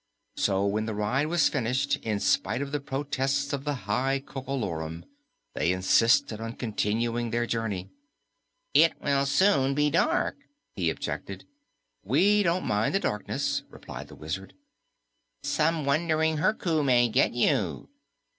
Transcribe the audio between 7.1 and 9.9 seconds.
their journey. "It will soon